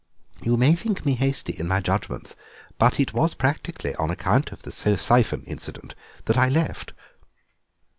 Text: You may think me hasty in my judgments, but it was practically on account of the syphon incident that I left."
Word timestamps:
You 0.41 0.57
may 0.57 0.73
think 0.73 1.05
me 1.05 1.13
hasty 1.13 1.53
in 1.53 1.67
my 1.67 1.79
judgments, 1.79 2.35
but 2.79 2.99
it 2.99 3.13
was 3.13 3.35
practically 3.35 3.93
on 3.97 4.09
account 4.09 4.51
of 4.51 4.63
the 4.63 4.71
syphon 4.71 5.43
incident 5.43 5.93
that 6.25 6.39
I 6.39 6.49
left." 6.49 6.93